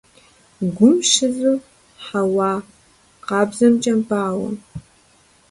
Гум 0.75 0.95
щызу 1.11 1.55
хьэуа 2.05 2.51
къабзэмкӀэ 3.25 3.93
бауэ. 4.07 4.49